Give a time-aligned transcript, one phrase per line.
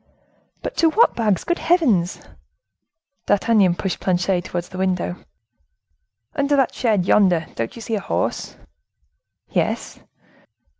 [0.63, 2.21] "But to what bags, good heavens!"
[3.27, 5.23] D'Artagnan pushed Planchet towards the window.
[6.35, 8.55] "Under that shed yonder, don't you see a horse?"
[9.49, 9.99] "Yes."